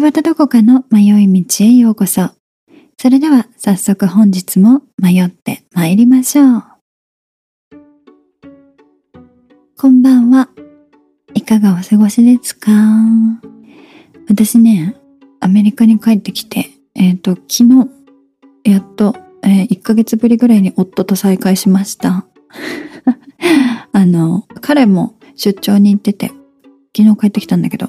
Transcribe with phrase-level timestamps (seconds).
[0.00, 2.30] 端どこかの迷い道へようこそ。
[3.00, 6.64] それでは早速本日も迷って参りましょう。
[9.76, 10.50] こんばんは。
[11.34, 12.70] いかがお過ごしですか？
[14.28, 14.96] 私ね、
[15.40, 17.88] アメリカに帰ってきて、えっ、ー、と、昨日、
[18.64, 22.26] やっと、えー、1ヶ月ぶりぐらいに夫と再会しました。
[23.92, 26.30] あの、彼も出張に行ってて、
[26.96, 27.88] 昨日帰ってきたんだけど、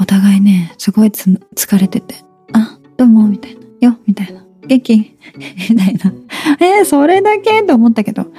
[0.00, 2.14] お互いね、すごい疲れてて、
[2.52, 4.96] あ、どうも、みたいな、よ、みたいな、元気？
[5.70, 6.12] みたいな。
[6.60, 7.62] えー、それだけ？
[7.64, 8.32] と思ったけど、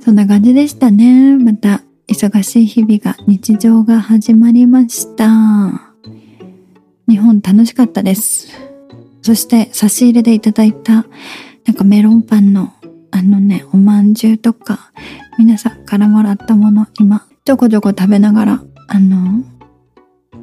[0.00, 1.36] そんな感じでしたね。
[1.36, 5.92] また、忙しい日々が、日常が始まりました。
[7.08, 8.48] 日本楽しかったです。
[9.20, 11.04] そして差し入れでいただいた、
[11.66, 12.72] なんかメロンパンの、
[13.10, 14.92] あのね、おまんじゅうとか、
[15.38, 19.44] 皆さんからもらったもの、今、ちょこちょこ食べながら、あの、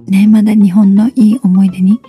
[0.07, 1.99] ね、まだ日本のいい思い出に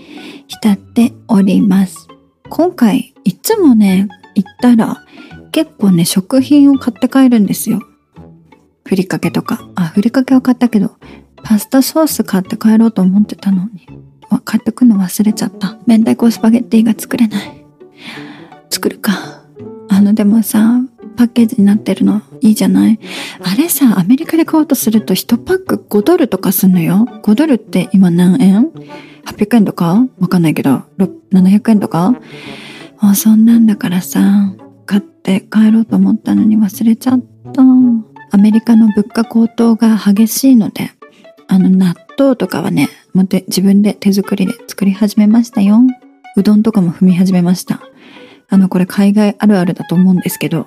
[0.48, 2.08] 浸っております。
[2.48, 5.04] 今回、いつもね、行ったら、
[5.52, 7.80] 結構ね、食品を買って帰るんですよ。
[8.84, 9.68] ふりかけとか。
[9.74, 10.96] あ、ふりかけは買ったけど、
[11.42, 13.86] パスタソース買って帰ろうと思ってたのに。
[14.44, 15.76] 買ってくの忘れちゃった。
[15.86, 17.64] 明太子スパゲッティが作れない。
[18.70, 19.12] 作るか。
[19.88, 20.80] あの、でもさ、
[21.16, 22.98] パッケージになってるのいいじゃない？
[23.42, 27.06] あれさ、アメリカで買おうとすると1パック5ドルとかすんのよ。
[27.22, 28.70] 5ドルって今何円
[29.26, 30.06] ?800 円とか？
[30.18, 30.82] わかんないけど、
[31.32, 32.14] 700円とか？
[32.98, 34.54] あ、そんなんだからさ、
[34.86, 37.20] 買って帰ろうと思ったのに忘れちゃっ
[37.52, 37.62] た。
[38.32, 40.90] アメリカの物価高騰が激しいので、
[41.48, 45.80] あの納豆とかはね、もて自分で手作りで作り始めましたよ。
[46.36, 47.80] うどんとかも踏み始めました。
[48.48, 50.66] あの、これ海外あるあるだと思うんですけど、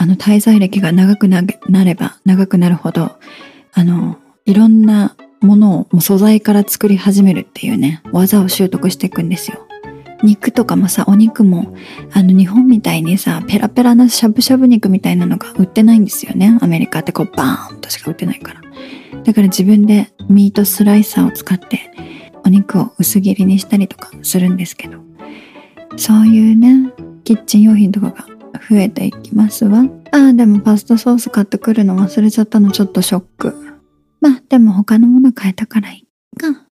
[0.00, 3.18] あの滞在歴が長くなれば長くなるほど、
[3.74, 4.16] あの、
[4.46, 9.66] いろんなものをも素材から作り始めるっていうね、技を習得していくんですよ。
[10.22, 11.76] 肉とかもさ、お肉も、
[12.14, 16.58] あの日本みたいにさ、ペラペラなしゃぶしゃぶ肉みたいなのが売ってないんですよね。
[16.62, 18.62] アメリカってこうバーンとしか売ってないから。
[19.22, 21.92] だから自分でミートスライサーを使って
[22.46, 24.96] お肉を薄切りにしたりとかするんですけど、
[25.98, 26.90] そういうね、
[27.24, 28.29] キッチン用品とかが
[28.68, 29.84] 増えていきますわ。
[30.12, 33.54] ああ、でもパスタソース買ってくるの忘れちゃったのちょっとショック。
[34.20, 36.66] まあ、でも他のもの変えたからいいか。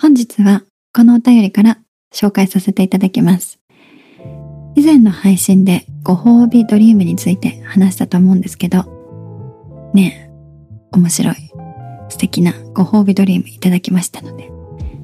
[0.00, 0.62] 本日は
[0.94, 1.78] このお便りから
[2.14, 3.58] 紹介させていただきます。
[4.74, 8.84] 以前の配信でご褒美ドリームについて話したと思うんですけど、
[9.94, 10.30] ね
[10.92, 11.34] え、面白い、
[12.08, 14.50] 素敵なご褒美ドリームいただきましたので、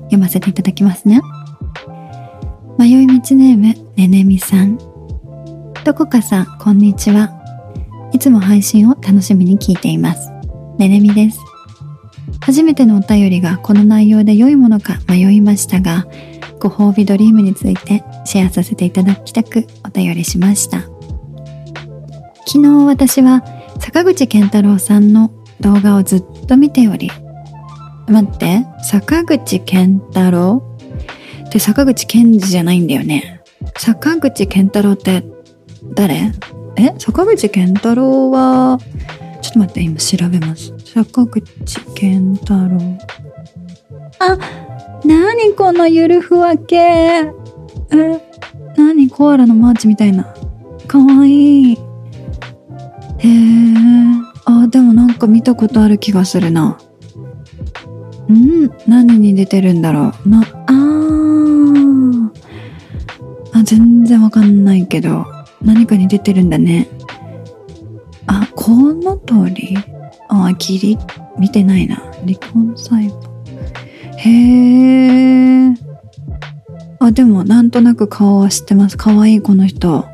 [0.05, 1.21] 読ませていただきますね。
[2.79, 4.79] 迷い道ネーム、ねねみさん。
[5.85, 7.31] どこかさん、こんにちは。
[8.13, 10.31] いつも配信を楽しみに聞いています。
[10.79, 11.39] ねねみです。
[12.41, 16.07] 初めてのお便りがこの内容で良いものか迷いましたが、
[16.59, 20.81] ご褒美ドリームについてシェアさせていただきたくお便りしました。
[22.47, 23.45] 昨日私は
[23.79, 27.11] 坂口健太郎さんの動画をずっと見ており、
[28.09, 30.72] 待って、坂口健太郎？
[31.53, 33.43] って坂口健二じゃないんだよね。
[33.77, 35.23] 坂口健太郎って
[35.95, 36.33] 誰？
[36.77, 36.95] え？
[36.99, 38.79] 坂口健太郎は、
[39.43, 40.73] ちょっと待って、今調べます。
[40.79, 41.43] 坂口
[41.95, 42.99] 健太郎。
[44.19, 44.39] あ、
[45.07, 46.77] なにこのゆるふわ系。
[46.77, 47.33] え、
[48.79, 50.25] なにコアラのマーチみたいな。
[50.89, 51.75] かわいい。
[51.75, 51.79] へえ。
[54.47, 56.79] あ、でもなんか見たことある気がするな
[58.31, 58.33] う。
[58.33, 58.71] ん？
[58.89, 60.82] 何に出てるんだろうな、あ。
[63.53, 65.27] あ、全然わかんないけど、
[65.61, 66.89] 何かに出てるんだね。
[68.27, 69.77] あ、コウノトリ
[70.29, 70.99] あ、ギリ、
[71.39, 71.97] 見てないな。
[72.27, 73.33] 離婚裁判。
[74.17, 75.75] へえ。
[77.01, 78.97] あ、でもなんとなく顔は知ってます。
[78.97, 80.07] かわいいこの人。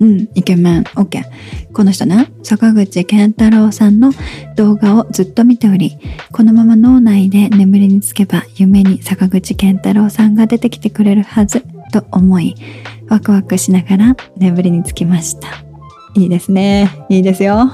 [0.00, 0.84] うん、イケメン。
[0.96, 1.72] オッケー。
[1.72, 4.12] この人ね、坂口健太郎さんの
[4.56, 5.96] 動画をずっと見ており、
[6.30, 12.56] このまま脳内で眠りにつけば夢に坂口健太郎さんが出てきてくれるはずと思い、
[13.08, 15.48] ワクワクしながら眠りにつきました。
[16.14, 16.90] いいですね。
[17.08, 17.70] いいですよ。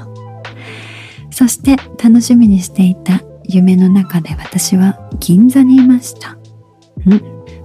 [1.31, 6.33] そして楽しみにしていた夢の中で私は銀座にいました。
[6.33, 6.39] ん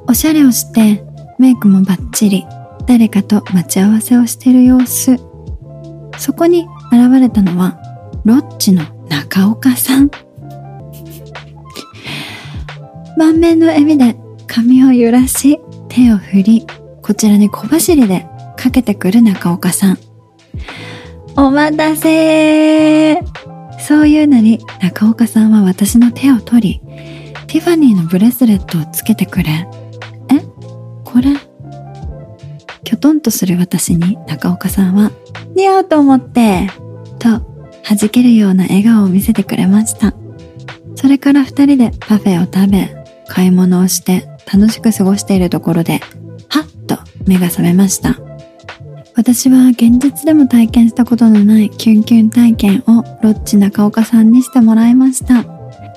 [0.07, 1.03] おしゃれをして
[1.39, 2.45] メイクもバッチリ
[2.85, 5.17] 誰かと待ち合わせをしている様子。
[6.17, 7.79] そこに現れたのは、
[8.23, 10.11] ロッチの中岡さん。
[13.17, 14.15] 満面の笑みで
[14.47, 15.59] 髪を揺らし、
[15.93, 16.67] 手を振り、
[17.03, 18.25] こちらに小走りで
[18.57, 19.99] かけてくる中岡さん。
[21.35, 23.19] お待たせ
[23.79, 26.81] そういうのに中岡さんは私の手を取り
[27.45, 29.67] ティファニーのブレスレットをつけてくれ。
[30.29, 30.39] え？
[31.03, 31.35] これ？
[32.83, 35.11] きょとんとする私に中岡さんは
[35.55, 36.69] 似合うと思って
[37.19, 37.29] と
[37.87, 40.15] 弾けるような笑顔を見せてくれました。
[40.95, 46.01] それから二人でパフェを食べ買い物をして楽しく過ごしているところで
[46.49, 48.19] はっと目が覚めました
[49.15, 55.45] 私は現実でも体験したことのないキュンキュン体験をロッチ中岡さんにしてもらいました。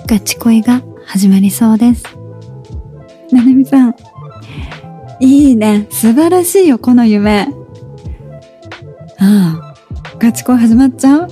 [0.06, 2.04] ガチ恋が始まりそうです。
[3.32, 3.96] ななみさん、
[5.19, 5.87] いいね。
[5.90, 7.49] 素晴らしいよ、この夢。
[9.19, 9.75] ああ、
[10.19, 11.28] ガチ恋始まっちゃう？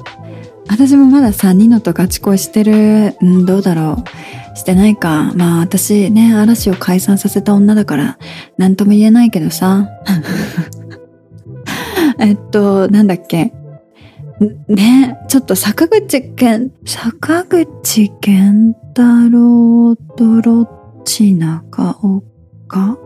[0.71, 4.05] 私もまだ3人のとガチ恋してる、んどうだろう。
[4.55, 5.33] してないか。
[5.35, 8.19] まあ私ね、嵐を解散させた女だから、
[8.57, 9.89] なんとも言えないけどさ。
[12.19, 13.53] えっと、なんだっけ。
[14.69, 20.69] ね、ちょっと坂口健、坂口健太郎とロッ
[21.05, 22.99] チ中岡？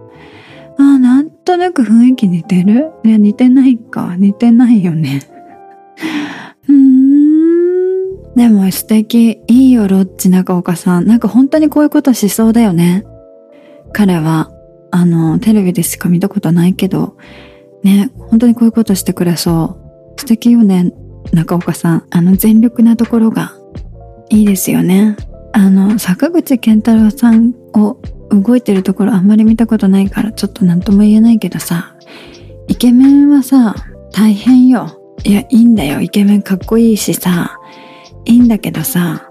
[0.79, 2.93] あ、なんとなく雰囲気似てる？
[3.05, 4.15] いや、似てないか。
[4.17, 5.23] 似てないよね。
[6.69, 7.08] うーん。
[8.39, 9.43] でも素敵。
[9.49, 11.07] いいよ、ロッチ中岡さん。
[11.07, 13.05] なんか本当にこういうことしそうだよね。
[13.93, 14.53] 彼は、
[14.93, 17.17] あの、テレビでしか見たことないけど、
[17.83, 19.77] ね、本当にこういうことしてくれそ
[20.17, 20.21] う。
[20.21, 20.93] 素敵よね、
[21.33, 22.07] 中岡さん。
[22.11, 23.55] あの全力なところが
[24.31, 25.17] いいですよね。
[25.53, 28.01] あの、坂口健太郎さんを
[28.31, 31.97] 動いてるところあんまり見たことないからちょっと何とも言えないけどさ、
[32.69, 33.75] イケメンはさ、
[34.13, 34.95] 大変よ。
[35.25, 36.01] いや、いいんだよ。
[36.01, 37.59] イケメンかっこいいしさ、
[38.29, 39.29] いいんだけどさ、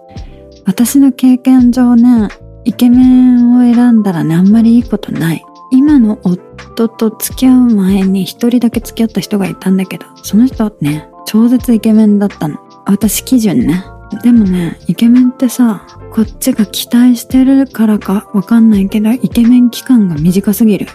[0.66, 2.28] 私の経験上ね、
[2.66, 5.46] イケメンを選んだらね、あんまりいいことない。
[5.72, 12.58] 今の夫と付き合う前に一人だけ付き合った人がいたんだけど、その人ね、超絶イケメンだったの。
[12.86, 13.86] 私基準ね。
[14.24, 20.88] でもね、イケメンってさ、こっちが期待してるからかわかんないけど、イケメン期間が短すぎる。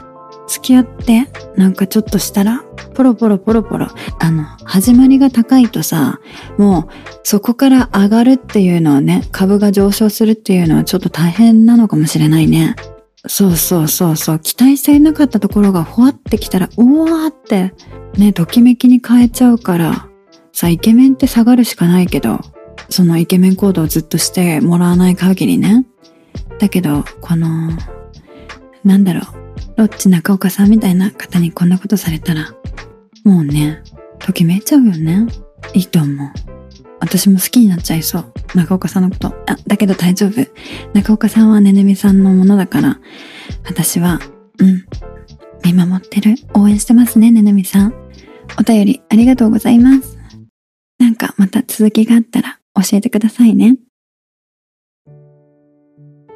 [0.53, 2.63] 付き合って、なんかちょっとしたら、
[2.95, 3.89] ポロポロポロポロ、
[4.21, 6.21] あの、始まりが高いとさ、
[6.59, 12.77] もう、そこから上がるっていうのはね、株が上昇するっていうのはちょっと大変なのかもしれないね。
[13.27, 14.39] そうそうそうそう。
[14.41, 17.73] 期待していなかったところがほわってきたら、うわーって、
[18.19, 20.07] ね、ときめきに変えちゃうから、
[20.53, 22.41] さ、イケメンって下がるしかないけど、
[22.91, 25.87] そのイケメン行動をずっとしてもらわない限りね。
[26.59, 27.71] だけど、この、
[28.85, 29.42] なんだろう、
[29.77, 32.55] ロッチ中岡さんみたいな方にこんなことされたら、
[33.25, 33.83] もうね、
[34.19, 35.27] ときめいちゃうよね。
[35.75, 36.29] いいと思う。
[37.01, 38.33] 私も好きになっちゃいそう。
[38.55, 39.29] 中岡さんのこと。
[39.47, 40.47] あ、だけど大丈夫。
[40.93, 43.01] 中岡さんはねねみさんのものだから、
[43.65, 44.21] 私は、
[44.59, 44.85] うん、
[45.65, 46.37] 見守ってる。
[46.55, 47.95] 応援してますね、ねねみさん。
[48.59, 50.19] お便りありがとうございます。
[50.99, 53.77] なんかまた続きがあったら教えてくださいね。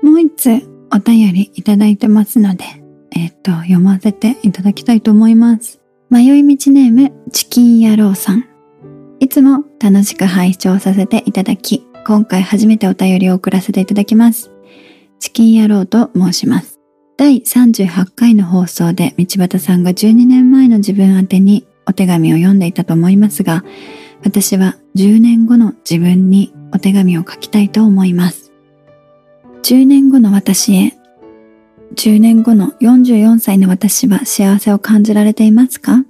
[0.03, 0.49] もう一つ
[0.93, 2.65] お便りいただいてますので、
[3.13, 5.81] えっ、と、読ませていただきたいと思います。
[6.11, 8.47] 迷い道ネーム、チキン野郎さん。
[9.21, 14.51] いつも楽しく拝聴させていただき、今回初めてお便りを送らせていただきます。
[15.19, 16.79] チキン野郎と申します。
[17.17, 23.65] 第38回の放送で道端さんが12年前の自分宛てにお手紙を読んでいたと思いますが、
[24.23, 28.53] 私は10年後の自分にお手紙を書きたいと思います。
[29.63, 30.96] 10年後の私へ、
[31.95, 36.05] 10年後の44歳の私は幸せを感じられていますか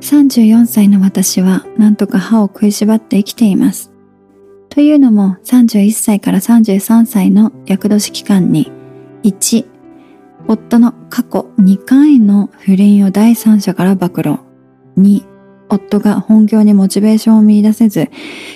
[0.00, 3.92] ？34歳の私は何とか歯を食いしばって生きています。
[4.68, 8.70] というのも31歳から33歳の厄年期間に
[9.24, 9.66] 1、
[10.46, 14.38] 夫の過去2回の不倫を第三者から暴露。
[14.96, 15.24] 2、
[15.68, 18.10] 夫が本業にモチベーションを見出せず、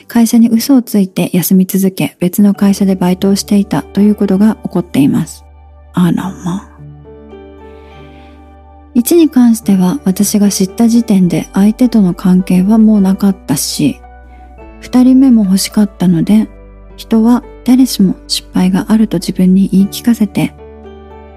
[0.09, 5.45] 会社に嘘をついて休み続け、別の会社でバイトをしていたということが起こっています。
[5.95, 6.71] あらま。
[8.95, 14.01] 1に関しては私が知った時点で相手との関係はもうなかったし、
[14.83, 16.49] 2人目も欲しかったので、
[16.97, 20.55] 人は誰しも失敗があると自分に言い聞かせて、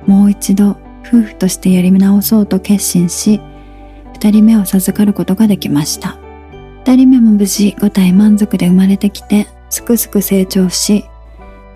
[0.05, 3.39] もう一度夫婦としてやり直そうと決心し、
[4.13, 6.17] 2人目を授かることができました。
[6.85, 11.05] 2人目も無事5体満足で生まれてきて、すくすく成長し、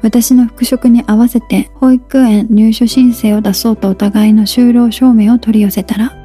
[0.01, 6.15] 私の復職に合わせて保育園入所申請を出そうとお互いの就労証明を取り寄せたら、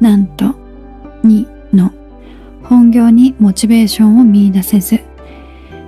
[0.00, 0.54] なんと
[1.24, 1.92] 2の
[2.64, 5.00] 本業にモチベーションを見出せず、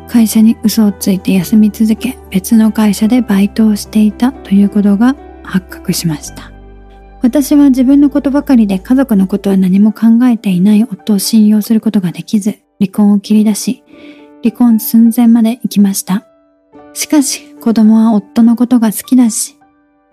[0.09, 6.53] 会社に嘘をついて休み続け別の会社でバイトをしていたということが発覚しました。
[7.23, 13.83] 私は自分のことばかりで家族のことは何も考えていない夫を信用することができず、離婚を切り出し、
[14.43, 16.32] 離婚寸前まで行きました。
[16.95, 19.57] しかし子供は夫のことが好きだし、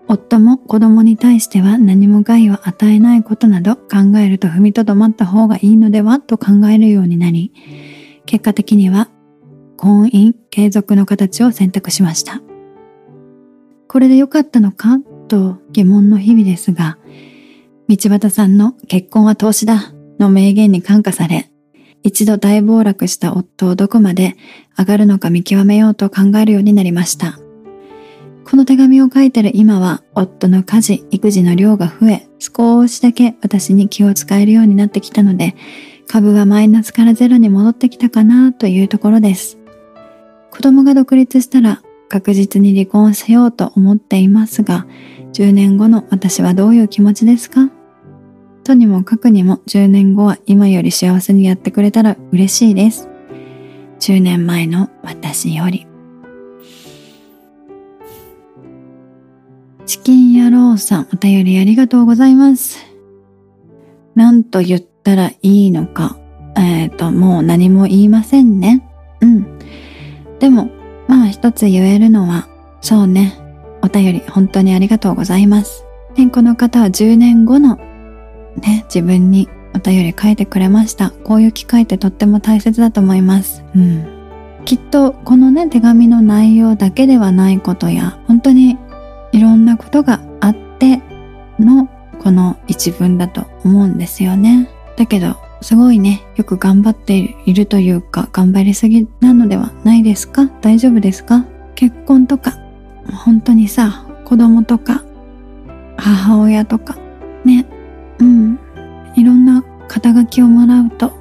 [0.08, 7.52] 夫も子供に対しては何も害を与えないことなど考えると踏みとどまった方がいいのではと考えるようになり、
[8.26, 9.08] 結果的には
[9.76, 12.40] 婚姻継続の形を選択しました。
[13.88, 14.98] これで良かったのか？
[15.28, 16.98] と疑問の日々ですが、
[17.88, 21.49] 道端さんの結婚は投資だの名言に感化され、
[22.02, 24.36] 一度大暴落した夫をどこまで
[24.78, 27.38] 上がるのか見極めようと考えるようになりました。
[28.44, 35.54] この手紙を書いてる今は夫の家事、育児の量が増え、少しだけ私に気を使えるようになってきたので、
[36.08, 39.58] 株はマイナスからゼロに戻ってきたかなというところです。
[40.50, 44.86] 子供が独立したら確実に離婚しようと思っていますが、
[45.32, 47.70] 10年後の私はどういう気持ちですか？
[48.70, 53.08] とにもかくにも10年後は今より幸せにやってくれたら嬉しいです。
[53.98, 55.88] 10年前の私より。
[59.86, 62.78] チキン野郎さん、お便りありがとうございます。
[64.14, 66.16] なんと言ったらいいのか。
[66.54, 68.88] えっ、ー、と、もう何も言いませんね。
[69.20, 69.58] うん。
[70.38, 70.70] でも、
[71.08, 72.46] まあ一つ言えるのは、
[72.82, 73.34] そうね。
[73.82, 75.84] お便り本当にありがとうございます。
[76.16, 77.89] ね、この方は10年後の
[78.56, 81.10] ね、自分にお便り書いてくれました。
[81.10, 83.64] こういう機会ってとっても大切だと思います。
[83.74, 84.04] うん。
[84.64, 88.76] きっとこのね、手紙の内容だけではないことや、本当に
[89.32, 91.00] いろんなことがあって
[91.58, 91.88] の
[92.22, 94.68] この一文だと思うんですよね。
[94.96, 100.46] だけど、すごいね、よく頑張っているというか、頑張りすぎなのではないですか？
[100.60, 101.44] 大丈夫ですか？
[101.74, 102.58] 結婚とか、
[103.24, 105.04] 本当にさ、子供とか、
[105.96, 106.98] 母親とか、
[107.44, 107.66] ね、
[110.00, 111.12] 肩書きをもらうと、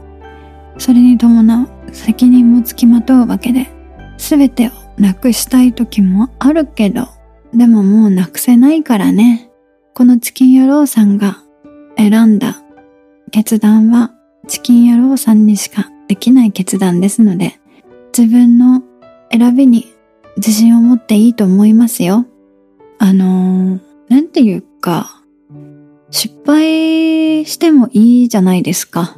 [0.77, 3.69] それに伴う責任もつきまとうわけで、
[4.17, 7.07] すべてをなくしたい時もあるけど、
[7.53, 9.51] でももうなくせないからね。
[9.93, 11.43] このチキン野郎さんが
[11.97, 12.61] 選んだ
[13.31, 14.13] 決断は
[14.47, 17.59] チキン野郎さんにしかできない決断ですので、
[18.17, 18.81] 自分の
[19.31, 19.93] 選びに
[20.37, 22.25] 自信を持っていいと思いますよ。
[22.97, 25.18] あのー、なんていうか、
[26.11, 29.17] 失敗してもいいじゃないですか。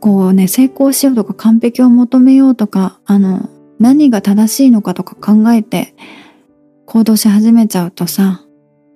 [0.00, 5.94] こうね、成功しようとか完璧を求めようとか、あの、何が正しいのかとか考えて、
[6.86, 8.44] 行動し始めちゃうとさ、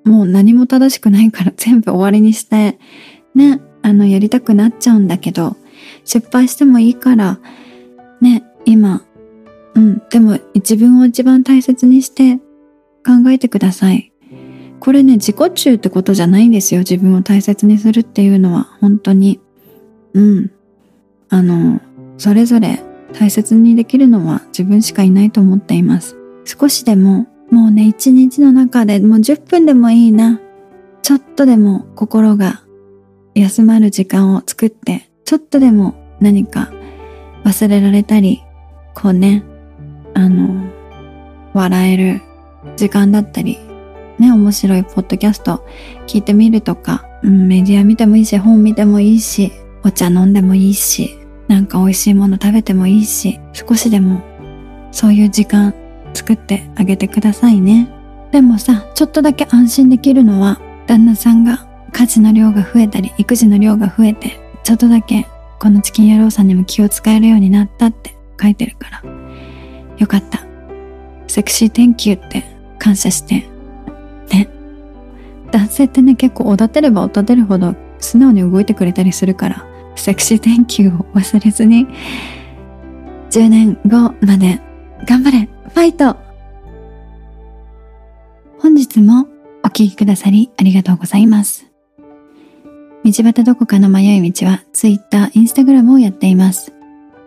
[0.05, 2.79] もう何も正しくないから全部終わりにして、
[3.35, 5.57] ね、あの、やりたくなっちゃうんだけど、
[6.05, 7.41] 失敗してもいいから、
[8.21, 9.03] ね、今、
[9.75, 12.37] うん、でも自分を一番大切にして
[13.05, 14.12] 考えてください。
[14.83, 16.81] これね、自己中ってことじゃないんですよ。
[16.81, 19.39] 自分を大切にするっていうのは、本当に。
[20.13, 20.51] うん。
[21.29, 21.81] あの、
[22.19, 26.17] それぞれ大切にできるのは自分しかいないと思っています。
[26.45, 30.41] 少しでももうね、一日の中でもう10分でもいいな。
[31.03, 32.65] ちょっとでも心が
[33.37, 36.73] 休まる時間を作って、ちょっとでも何か
[37.45, 38.43] 忘れられたり、
[38.95, 39.45] こうね、
[40.15, 40.65] あの、
[41.55, 42.21] 笑える
[42.77, 43.59] 時間だったり、
[44.23, 45.67] ね、面白いポッドキャスト
[46.07, 49.51] 聞いてみるとか、うん、メディア見てもいいし、本見てもいいし、
[49.83, 54.23] お茶飲んでもいいし、なんか美味しいもの食べてもいいし、少しでも
[54.93, 55.75] そういう時間
[56.15, 57.91] 作ってあげてくださいね。
[58.31, 65.27] でもさ、ちょっとだけ安心できるのは、旦那さんが家事の量が増えたり、育児の量が増えて、ちょっとだけ
[65.59, 69.03] このチキン野郎さんにも気を使えるようになったって書いてるから。
[69.99, 70.47] よかった。
[71.27, 72.45] セクシー天気って
[72.79, 73.52] 感謝して。
[75.53, 81.87] 男性ってね、結構おだてればおだてるほど素直に動いてくれたりするから、セクシー天気を忘れずに、
[83.31, 84.61] 10年後まで
[85.07, 86.17] 頑張れファイト
[88.59, 89.27] 本日も
[89.63, 91.67] お聴きくださりありがとうございます。
[93.05, 96.73] 道端どこかの迷い道は Twitter、Instagram をやっています。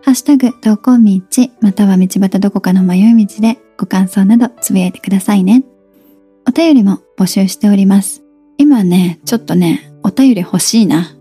[0.03, 1.21] ハッシュタグ、どこ道、
[1.59, 5.63] または道端どこかの迷い道でご感想などつぶやいてくださいね。
[6.47, 8.23] お便りも募集しております。
[8.57, 11.15] 今ね、ちょっとね、お便り欲しいな。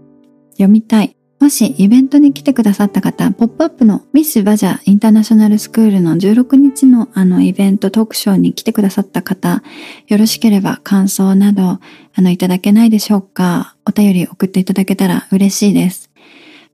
[0.53, 1.17] 読みたい。
[1.41, 9.63] もしイベントに来てくださった方、ポップアップのミス・バジャーインターナショナルスクールの16日のあのイベントトークショーに来てくださった方、
[10.09, 11.81] よろしければ感想など、あ
[12.17, 16.11] の、いただけないでしょうかお便り送っていただけたら嬉しいです。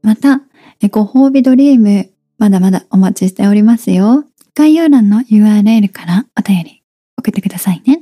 [0.02, 0.42] また、
[0.90, 4.24] ご褒美ドリーム、まだまだお待ちしておりますよ。
[4.54, 6.82] 概要欄の URL からお便り
[7.18, 7.99] 送ってくださいね。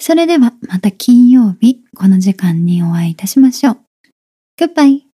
[0.00, 3.78] それではまた金曜日この時間にお会いいたしましょう。
[4.58, 5.07] Goodbye!